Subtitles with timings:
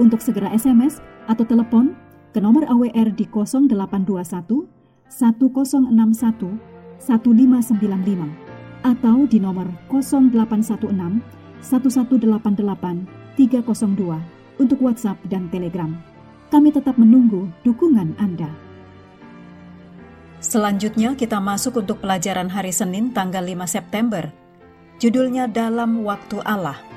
[0.00, 1.96] untuk segera SMS atau telepon
[2.32, 4.64] ke nomor AWR di 0821
[5.12, 11.20] 1061 1595 atau di nomor 0816
[11.62, 15.94] 1188 302 untuk WhatsApp dan Telegram.
[16.52, 18.50] Kami tetap menunggu dukungan Anda.
[20.42, 24.28] Selanjutnya kita masuk untuk pelajaran hari Senin tanggal 5 September.
[25.00, 26.91] Judulnya Dalam Waktu Allah.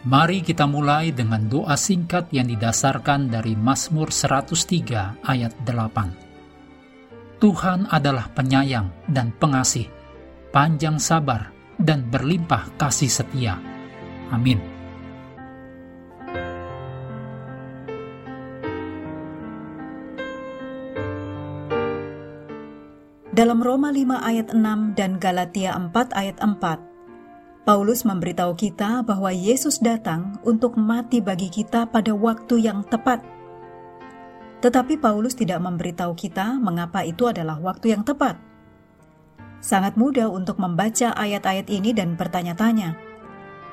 [0.00, 7.36] Mari kita mulai dengan doa singkat yang didasarkan dari Mazmur 103 ayat 8.
[7.36, 9.92] Tuhan adalah penyayang dan pengasih,
[10.56, 13.60] panjang sabar dan berlimpah kasih setia.
[14.32, 14.56] Amin.
[23.36, 26.89] Dalam Roma 5 ayat 6 dan Galatia 4 ayat 4,
[27.60, 33.20] Paulus memberitahu kita bahwa Yesus datang untuk mati bagi kita pada waktu yang tepat.
[34.64, 38.40] Tetapi Paulus tidak memberitahu kita mengapa itu adalah waktu yang tepat.
[39.60, 42.96] Sangat mudah untuk membaca ayat-ayat ini dan bertanya-tanya,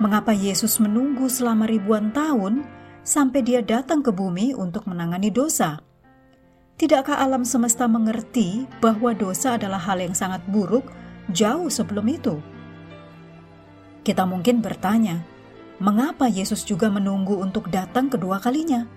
[0.03, 2.67] mengapa Yesus menunggu selama ribuan tahun
[3.07, 5.79] sampai dia datang ke bumi untuk menangani dosa?
[6.75, 10.91] Tidakkah alam semesta mengerti bahwa dosa adalah hal yang sangat buruk
[11.31, 12.35] jauh sebelum itu?
[14.07, 15.19] Kita mungkin bertanya,
[15.83, 18.87] mengapa Yesus juga menunggu untuk datang kedua kalinya?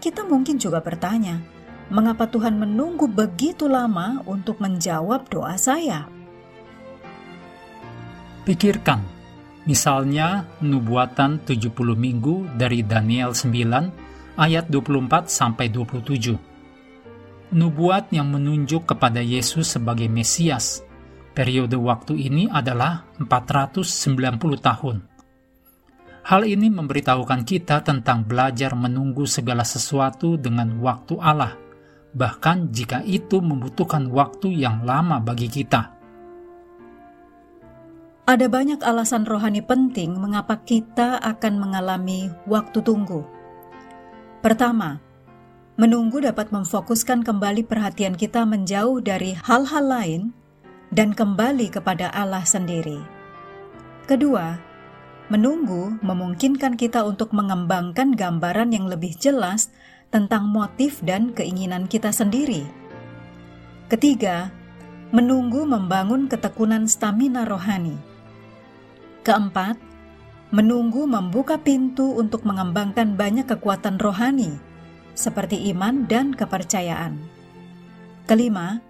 [0.00, 1.36] Kita mungkin juga bertanya,
[1.92, 6.08] mengapa Tuhan menunggu begitu lama untuk menjawab doa saya?
[8.48, 9.04] Pikirkan,
[9.68, 17.52] misalnya nubuatan 70 minggu dari Daniel 9 ayat 24 sampai 27.
[17.52, 20.88] Nubuat yang menunjuk kepada Yesus sebagai Mesias
[21.30, 24.96] Periode waktu ini adalah 490 tahun.
[26.26, 31.54] Hal ini memberitahukan kita tentang belajar menunggu segala sesuatu dengan waktu Allah,
[32.12, 35.94] bahkan jika itu membutuhkan waktu yang lama bagi kita.
[38.26, 43.26] Ada banyak alasan rohani penting mengapa kita akan mengalami waktu tunggu.
[44.38, 45.02] Pertama,
[45.74, 50.22] menunggu dapat memfokuskan kembali perhatian kita menjauh dari hal-hal lain
[50.90, 52.98] dan kembali kepada Allah sendiri.
[54.10, 54.58] Kedua,
[55.30, 59.70] menunggu memungkinkan kita untuk mengembangkan gambaran yang lebih jelas
[60.10, 62.66] tentang motif dan keinginan kita sendiri.
[63.86, 64.50] Ketiga,
[65.14, 67.94] menunggu membangun ketekunan stamina rohani.
[69.22, 69.78] Keempat,
[70.50, 74.58] menunggu membuka pintu untuk mengembangkan banyak kekuatan rohani,
[75.14, 77.22] seperti iman dan kepercayaan.
[78.26, 78.82] Kelima,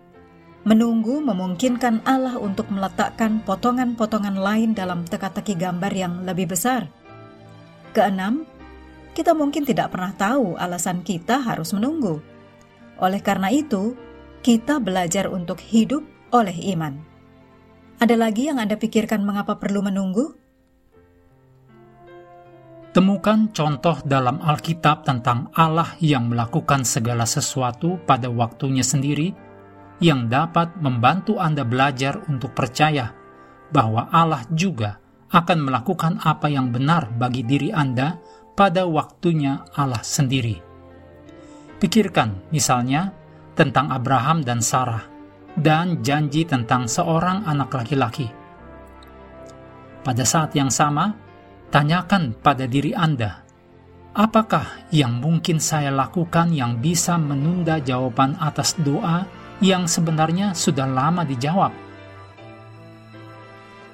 [0.60, 6.84] Menunggu memungkinkan Allah untuk meletakkan potongan-potongan lain dalam teka-teki gambar yang lebih besar.
[7.96, 8.44] Keenam,
[9.16, 12.20] kita mungkin tidak pernah tahu alasan kita harus menunggu.
[13.00, 13.96] Oleh karena itu,
[14.44, 17.00] kita belajar untuk hidup oleh iman.
[17.96, 20.36] Ada lagi yang Anda pikirkan mengapa perlu menunggu?
[22.92, 29.49] Temukan contoh dalam Alkitab tentang Allah yang melakukan segala sesuatu pada waktunya sendiri
[30.00, 33.12] yang dapat membantu Anda belajar untuk percaya
[33.70, 34.98] bahwa Allah juga
[35.30, 38.18] akan melakukan apa yang benar bagi diri Anda
[38.58, 40.58] pada waktunya Allah sendiri.
[41.78, 43.14] Pikirkan misalnya
[43.54, 45.06] tentang Abraham dan Sarah
[45.54, 48.28] dan janji tentang seorang anak laki-laki.
[50.00, 51.12] Pada saat yang sama,
[51.68, 53.44] tanyakan pada diri Anda,
[54.16, 61.22] apakah yang mungkin saya lakukan yang bisa menunda jawaban atas doa yang sebenarnya sudah lama
[61.24, 61.72] dijawab.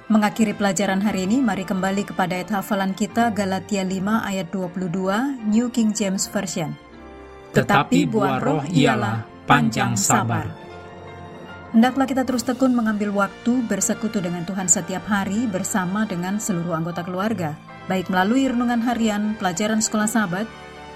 [0.07, 3.91] Mengakhiri pelajaran hari ini, mari kembali kepada ayat hafalan kita Galatia 5
[4.23, 6.71] ayat 22 New King James Version.
[7.51, 10.47] Tetapi buah roh ialah panjang sabar.
[11.75, 17.03] Hendaklah kita terus tekun mengambil waktu bersekutu dengan Tuhan setiap hari bersama dengan seluruh anggota
[17.03, 17.59] keluarga,
[17.91, 20.47] baik melalui renungan harian, pelajaran sekolah sahabat,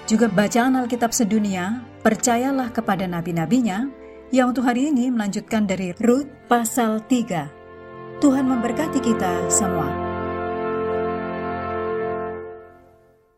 [0.08, 3.92] juga bacaan Alkitab sedunia, percayalah kepada nabi-nabinya,
[4.32, 8.24] yang untuk hari ini melanjutkan dari Rut pasal 3.
[8.24, 10.01] Tuhan memberkati kita semua.